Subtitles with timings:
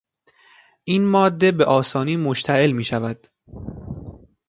[0.83, 3.27] این ماده به آسانی مشتعل میشود